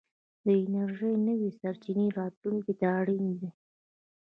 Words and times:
د 0.45 0.47
انرژۍ 0.63 1.13
نوې 1.27 1.49
سرچينې 1.59 2.07
راتلونکي 2.19 2.73
ته 2.79 2.85
اړين 2.99 3.25
دي. 3.39 3.49